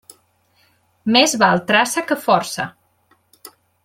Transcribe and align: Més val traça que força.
Més 1.17 1.35
val 1.43 1.61
traça 1.71 2.03
que 2.13 2.17
força. 2.25 2.67